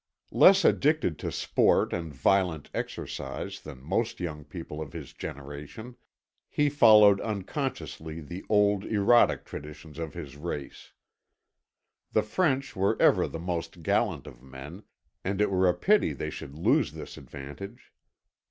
[0.31, 5.95] Less addicted to sport and violent exercise than most young people of his generation,
[6.49, 10.93] he followed unconsciously the old erotic traditions of his race.
[12.13, 14.81] The French were ever the most gallant of men,
[15.23, 17.93] and it were a pity they should lose this advantage.